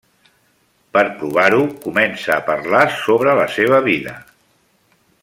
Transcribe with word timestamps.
Per 0.97 1.03
provar-ho, 1.19 1.59
comença 1.85 2.33
a 2.37 2.47
parlar 2.49 2.81
sobre 3.05 3.39
la 3.41 3.47
seva 3.59 3.83
vida. 3.93 4.17